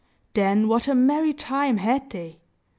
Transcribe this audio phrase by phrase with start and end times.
[0.33, 2.39] Then what a merry time had they!